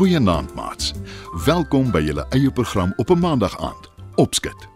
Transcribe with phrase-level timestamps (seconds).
[0.00, 0.92] Goeienaand maats.
[1.44, 3.90] Welkom by julle eie program op 'n Maandag aand.
[4.14, 4.68] Opskit.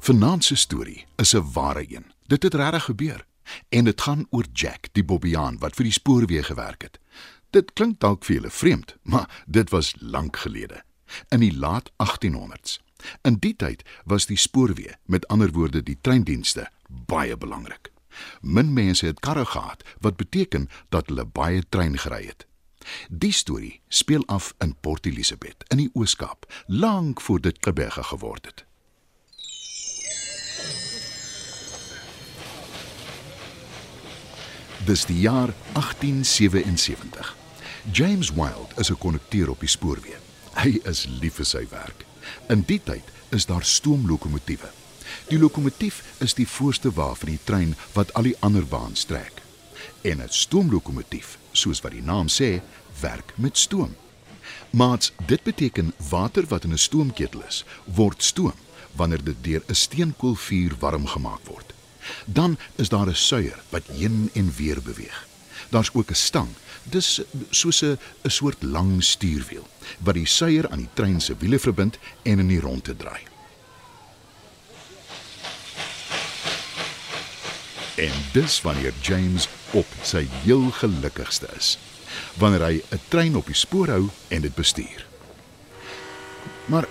[0.00, 2.04] Vanaand se storie is 'n ware een.
[2.26, 3.26] Dit het regtig gebeur
[3.68, 6.98] en dit gaan oor Jack, die Bobbejaan wat vir die spoorweë gewerk het.
[7.50, 10.82] Dit klink dalk vir julle vreemd, maar dit was lank gelede,
[11.28, 12.80] in die laat 1800s.
[13.22, 17.92] In die tyd was die spoorweë, met ander woorde die treindienste, baie belangrik.
[18.40, 22.46] Min mense het karre gehad, wat beteken dat hulle baie trein gery het.
[23.08, 28.46] Die storie speel af in Port Elizabeth in die Oos-Kaap, lank voor dit Kebega geword
[28.46, 28.64] het.
[34.84, 37.36] Dis die jaar 1877.
[37.92, 40.18] James Wild is 'n kondukteur op die spoorweë.
[40.54, 42.04] Hy is lief vir sy werk.
[42.48, 44.70] In die tyd is daar stoomlokomotiewe.
[45.28, 49.43] Die lokomotief is die voorste wa van die trein wat al die ander waans trek.
[50.02, 52.60] En 'n stoomlokomotief, soos wat die naam sê,
[53.00, 53.94] werk met stoom.
[54.70, 58.54] Maar dit beteken water wat in 'n stoomketel is, word stoom
[58.92, 61.72] wanneer dit deur 'n steenkoolvuur warm gemaak word.
[62.24, 65.26] Dan is daar 'n suier wat heen en weer beweeg.
[65.68, 66.48] Daar's ook 'n stang,
[66.82, 69.66] dis soos 'n 'n soort lang stuurwiel
[69.98, 73.33] wat die suier aan die trein se wiele verbind en in die ronde draai.
[77.96, 81.78] En dis wanneer James op sy heel gelukkigste is.
[82.38, 85.06] Wanneer hy 'n trein op die spoor hou en dit bestuur.
[86.64, 86.88] Maar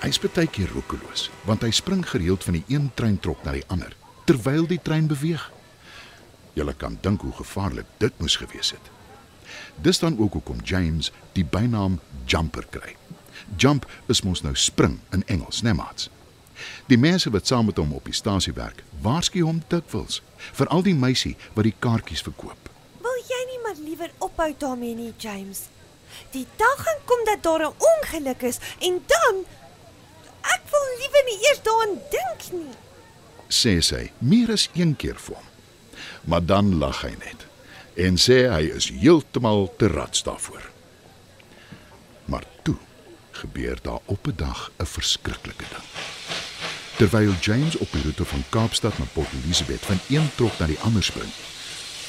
[0.00, 3.96] hy's baie keer roekeloos, want hy spring gereeld van die een treintrok na die ander
[4.24, 5.52] terwyl die trein beweeg.
[6.52, 8.90] Julle kan dink hoe gevaarlik dit moes gewees het.
[9.82, 12.96] Dis dan ook hoekom James die bynaam Jumper kry.
[13.56, 16.08] Jump is mos nou spring in Engels, né, maats?
[16.86, 20.94] Die mense wat saam met hom op die stasie werk, waarsku hom dikwels, veral die
[20.94, 22.70] meisie wat die kaartjies verkoop.
[23.00, 25.68] Wil jy nie maar liewer ophou daarmee nie, James?
[26.30, 29.44] Die dag gaan kom dat daar 'n ongeluk is en dan
[30.54, 32.74] ek wil liewer nie eers daaraan dink nie.
[33.48, 35.48] sê sy meer as een keer vir hom.
[36.24, 37.46] Maar dan lag hy net
[37.94, 40.70] en sê hy is heeltemal te rats daarvoor.
[42.24, 42.76] Maar toe
[43.34, 45.86] gebeur daar op 'n dag 'n verskriklike ding.
[46.96, 50.78] Terwyl James op die roete van Kaapstad na Port Elizabeth van een trok na die
[50.80, 51.32] ander spring,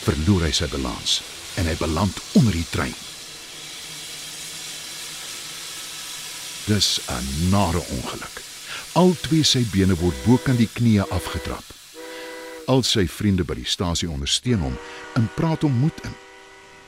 [0.03, 1.21] verloor hy sy balans
[1.55, 2.93] en hy beland onder die trein.
[6.65, 8.41] Dis 'n nare ongeluk.
[8.93, 11.63] Al twee sy bene word bokant die knieë afgetrap.
[12.65, 14.77] Al sy vriende by die stasie ondersteun hom
[15.13, 16.15] en praat hom moed in.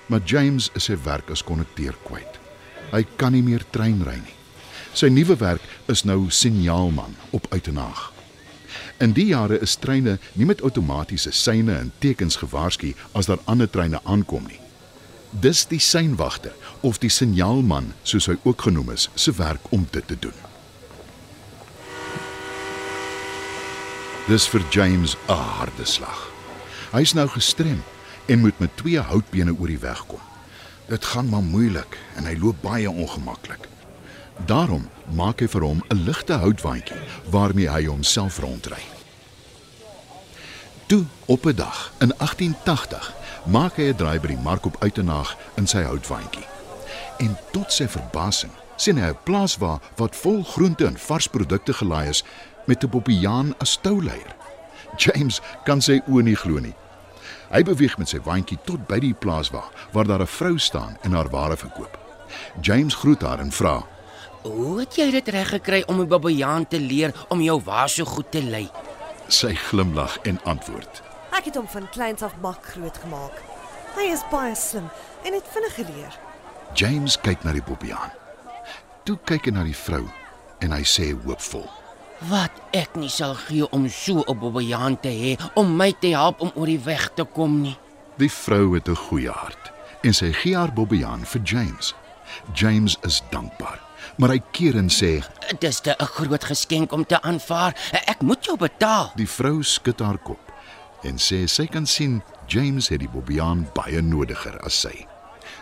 [0.05, 2.46] Maar James is sy werk as kondukteur kwyt.
[2.91, 4.35] Hy kan nie meer trein ry nie.
[4.97, 8.11] Sy nuwe werk is nou signaalman op Uitenaag.
[9.03, 13.69] In die jare is treine nie met outomatiese seine en tekens gewaarsku as daar ander
[13.69, 14.59] treine aankom nie.
[15.31, 20.07] Dis die seinwagter of die signaalman, soos hy ook genoem is, se werk om dit
[20.07, 20.45] te doen.
[24.27, 26.31] Dis vir James 'n harde slag.
[26.91, 27.83] Hy's nou gestrem
[28.27, 30.21] en moet met twee houtbene oor die weg kom.
[30.87, 33.67] Dit gaan maar moeilik en hy loop baie ongemaklik.
[34.45, 38.79] Daarom maak hy vir hom 'n ligte houtwaandjie waarmee hy homself rondry.
[40.87, 43.13] Toe op 'n dag in 1880
[43.45, 46.47] maak hy 'n draai by die mark op Uitenaag in sy houtwaandjie.
[47.17, 51.73] En tot sy verbasing sien hy 'n plaas waar wat vol groente en vars produkte
[51.73, 52.23] gelaai is
[52.65, 54.35] met 'n bobbejaan as touleier.
[54.97, 56.75] James kan sy oë nie glo nie.
[57.47, 60.97] Hy beweeg met sy waandjie tot by die plaas waar waar daar 'n vrou staan
[61.01, 61.97] en haar ware verkoop.
[62.61, 63.83] James groet haar en vra:
[64.41, 68.05] Hoe het jy dit reg gekry om 'n babbejaan te leer om jou wa so
[68.05, 68.69] goed te lei?
[69.27, 73.41] Sy glimlag en antwoord: Ek het hom van kleins af mak groot gemaak.
[73.95, 74.89] Hy is baie slim
[75.23, 76.19] en het vinnig geleer.
[76.73, 78.11] James kyk na die bobbejaan.
[79.03, 80.09] Toe kyk hy na die vrou
[80.59, 81.69] en hy sê hoopvol:
[82.25, 86.41] Wat ek nie sal gee om so 'n babbejaan te hê om my te help
[86.41, 87.77] om oor die weg te kom nie.
[88.17, 89.71] Die vrou het 'n goeie hart
[90.03, 91.93] en sy gee haar bobbejaan vir James.
[92.53, 93.79] James is dankbaar,
[94.17, 95.23] maar hy keer en sê:
[95.59, 97.75] Dis te 'n groot geskenk om te aanvaar.
[97.91, 99.11] Ek moet jou betaal.
[99.15, 100.51] Die vrou skud haar kop
[101.03, 105.07] en sê sy kan sien James het die bobbejaan baie nodiger as sy.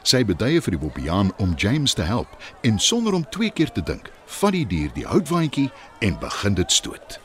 [0.06, 2.30] Sy beduie vir die bobbejaan om James te help
[2.68, 5.72] en sonder om twee keer te dink, vat die dier die houtwaandjie
[6.06, 7.18] en begin dit stoot.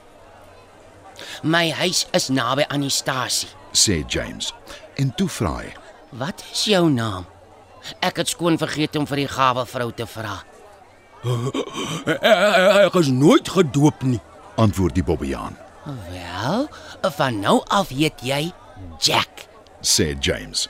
[1.44, 3.50] My huis is naby aan die stasie.
[3.76, 4.54] Sê James.
[4.96, 5.74] En toe vra hy:
[6.16, 7.28] Wat is jou naam?
[8.00, 10.40] Ek het skoon vergeet om vir die gawe vrou te vra.
[12.86, 14.20] Ek is nooit gedoop nie.
[14.60, 15.56] antwoord die bobbejaan.
[16.12, 16.68] Wel,
[17.16, 18.52] van nou af heet jy
[19.00, 19.46] Jack.
[19.80, 20.68] sê James.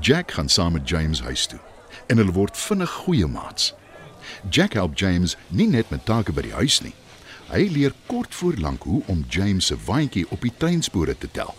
[0.00, 1.60] Jack gaan saam met James huis toe
[2.06, 3.72] en hulle word vinnig goeie maats.
[4.50, 6.94] Jack help James nie net met take by die huis nie.
[7.46, 11.54] Hy leer kort voor lank hoe om James se waantjie op die treinspore te tel.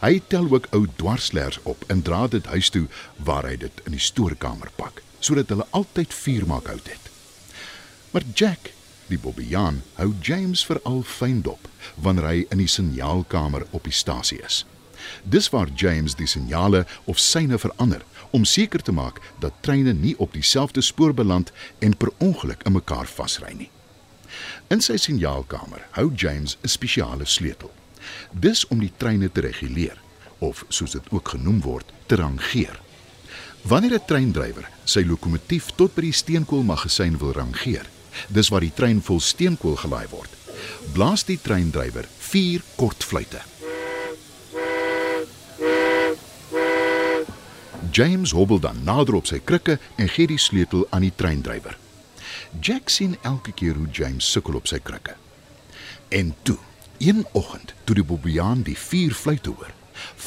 [0.00, 2.86] Hy tel ook ou dwarslers op en dra dit huis toe
[3.16, 7.10] waar hy dit in die stoorkamer pak, sodat hulle altyd vuur maak hout het.
[8.10, 8.72] Maar Jack,
[9.10, 11.68] die Bobbejaan, hou James veral fyn dop
[12.00, 14.64] wanneer hy in die signaalkamer op die stasie is.
[15.22, 20.14] Dis waar James die signale of syne verander om seker te maak dat treine nie
[20.18, 23.70] op dieselfde spoor beland en per ongeluk in mekaar vasry nie.
[24.70, 27.70] In sy signaalkamer hou James 'n spesiale sleutel.
[28.32, 29.98] Dis om die treine te reguleer
[30.38, 32.80] of soos dit ook genoem word, te rangeer.
[33.62, 37.86] Wanneer 'n treindrywer sy lokomotief tot by die steenkoolmagasyn wil rangeer,
[38.28, 40.30] dis waar die trein vol steenkool gelaai word,
[40.92, 43.40] blaas die treindrywer vier kort fluitte.
[47.90, 51.76] James hobbel dan nader op sy krikke en gee die sleutel aan die treindrywer.
[52.60, 55.16] Jack sien elke keer hoe James sukkel op sy krikke.
[56.08, 56.58] En toe,
[56.98, 59.74] een oggend, toe die Bobbejaan die vier fluitte hoor,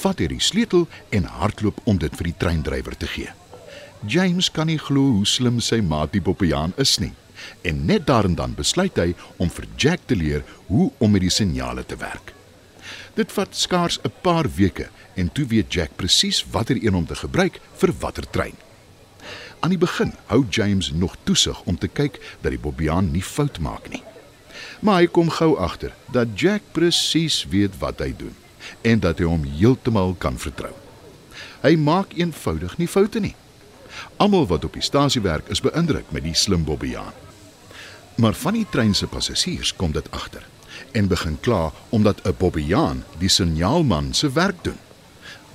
[0.04, 3.32] vat hy die sleutel en hardloop om dit vir die treindrywer te gee.
[4.08, 7.14] James kan nie glo hoe slim sy maat die Bobbejaan is nie.
[7.64, 11.34] En net daarin dan besluit hy om vir Jack te leer hoe om met die
[11.34, 12.33] signale te werk.
[13.14, 17.16] Dit vat skaars 'n paar weke en toe weet Jack presies watter een om te
[17.16, 18.56] gebruik vir watter trein.
[19.60, 23.60] Aan die begin hou James nog toesig om te kyk dat die Bobbejaan nie fout
[23.60, 24.04] maak nie.
[24.80, 28.36] Maar hy kom gou agter dat Jack presies weet wat hy doen
[28.82, 30.74] en dat hy hom heeltemal kan vertrou.
[31.62, 33.36] Hy maak eenvoudig nie foute nie.
[34.18, 37.14] Almal wat op die stasie werk is beïndruk met die slim Bobbejaan.
[38.16, 40.44] Maar van die trein se passasiers kom dit agter
[40.94, 44.80] en begin kla omdat 'n Bobbejaan die signaalman se werk doen.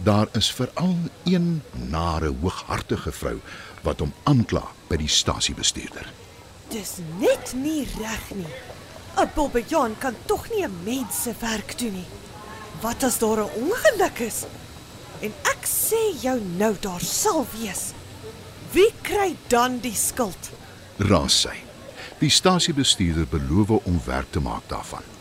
[0.03, 3.41] Daar is veral een nare hooghartige vrou
[3.83, 6.13] wat hom aankla by die stasiebestuurder.
[6.69, 8.55] Dis net nie reg nie.
[9.17, 12.07] 'n Bobbejaan kan tog nie 'n mens se werk doen nie.
[12.81, 14.45] Wat as daar 'n ongeluk is?
[15.21, 17.93] En ek sê jou nou daar sal wees.
[18.71, 20.51] Wie kry dan die skuld?
[20.97, 21.57] Raas sy.
[22.19, 25.18] Die stasiebestuurder beloof om werk te maak daarvan.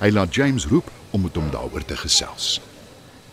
[0.00, 2.60] Hy laat James roep om met hom daaroor te gesels.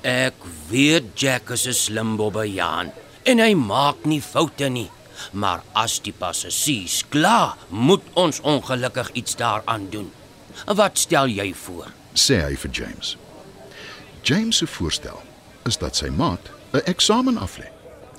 [0.01, 0.33] Ek
[0.69, 2.91] weet Jack is 'n slim bobbejaan
[3.23, 4.89] en hy maak nie foute nie.
[5.31, 10.11] Maar as die passasiers kla, moet ons ongelukkig iets daaraan doen.
[10.65, 11.91] Wat stel jy voor?
[12.17, 13.17] sê hy vir James.
[14.21, 15.21] James se voorstel
[15.69, 17.69] is dat sy maat 'n eksamen aflê.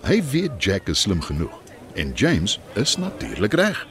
[0.03, 1.59] Hy weet Jack is slim genoeg
[1.95, 3.87] en James is natuurlik reg.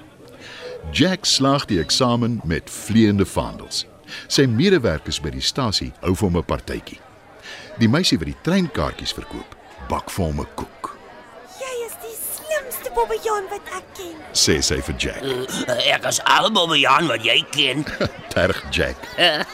[0.92, 3.86] Jack slaag die eksamen met vleiende vaandels.
[4.28, 7.00] Sy medewerkers by die stasie hou vir hom 'n partytjie.
[7.80, 9.56] Die meisie wat die treinkaartjies verkoop,
[9.90, 10.98] bak vir hom 'n koek,
[11.60, 14.16] Jy is die slimste Bobbejaan wat ek ken.
[14.34, 15.24] sê sy vir Jack.
[15.94, 17.86] Ek is al bobbejaan wat jy ken.
[18.34, 18.98] Terg Jack.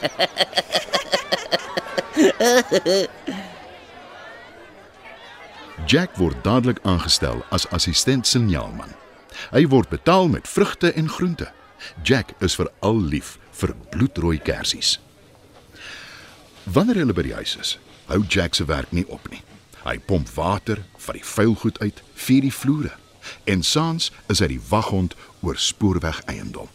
[5.88, 8.94] Jack word dadelik aangestel as assistent signaalman.
[9.52, 11.50] Hy word betaal met vrugte en groente.
[12.04, 14.98] Jack is veral lief vir bloedrooi kersies.
[16.64, 19.44] Wanneer hulle by die huis is, hou Jack se werk nie op nie.
[19.84, 22.94] Hy pomp water, vat die vuil goed uit, vier die vloere
[23.44, 26.70] en saans is hy die waghond oor spoorweg eiendom.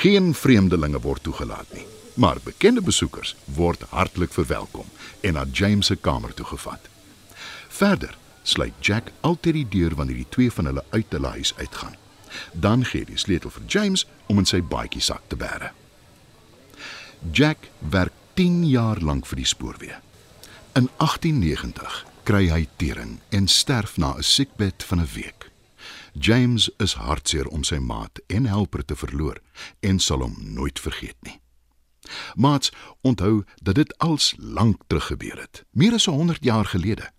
[0.00, 4.88] Geen vreemdelinge word toegelaat nie, maar bekende besoekers word hartlik verwelkom
[5.20, 6.88] en na James se kamer toegevat.
[7.68, 11.96] Verder sluit Jack altyd die deur wanneer die twee van hulle uit hulle huis uitgaan.
[12.52, 15.72] Dan gee hy die sleutel vir James om in sy baadjie sak te bære.
[17.32, 19.96] Jack werk 10 jaar lank vir die spoorweë.
[20.76, 25.50] In 1890 kry hy tering en sterf na 'n siekbed van 'n week.
[26.12, 29.40] James is hartseer om sy maat en helper te verloor
[29.80, 31.40] en sal hom nooit vergeet nie.
[32.34, 37.10] Maats, onthou dat dit als lank terug gebeur het, meer as 100 jaar gelede.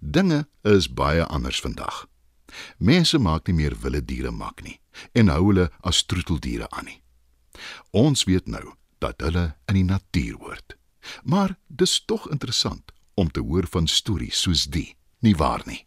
[0.00, 2.06] Dinge is baie anders vandag.
[2.78, 4.80] Mense maak nie meer wilde diere mak nie
[5.12, 7.02] en hou hulle as troeteldiere aan nie.
[7.90, 10.76] Ons weet nou dat hulle in die natuur hoort.
[11.22, 15.82] Maar dis tog interessant om te hoor van stories soos die, nie waar nie?